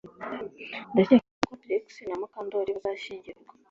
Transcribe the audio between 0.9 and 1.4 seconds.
Ndakeka